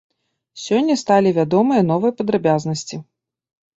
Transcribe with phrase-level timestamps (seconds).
[0.61, 2.95] Сёння сталі вядомыя новыя падрабязнасці.